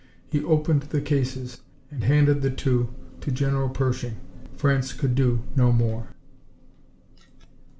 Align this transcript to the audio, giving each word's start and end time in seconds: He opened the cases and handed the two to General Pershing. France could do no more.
He 0.31 0.43
opened 0.43 0.81
the 0.89 0.99
cases 0.99 1.61
and 1.91 2.03
handed 2.03 2.41
the 2.41 2.49
two 2.49 2.89
to 3.19 3.31
General 3.31 3.69
Pershing. 3.69 4.15
France 4.55 4.93
could 4.93 5.13
do 5.13 5.43
no 5.55 5.71
more. 5.71 6.07